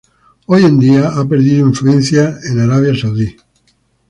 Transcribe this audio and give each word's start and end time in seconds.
Hoy 0.47 0.63
en 0.65 0.79
día 0.79 1.09
ha 1.15 1.23
perdido 1.27 1.67
influencia 1.67 2.35
en 2.49 2.59
Arabia 2.59 2.99
Saudí. 2.99 3.37